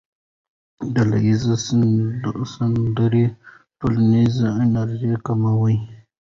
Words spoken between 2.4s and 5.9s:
سندرې ټولنیزه انزوا کموي.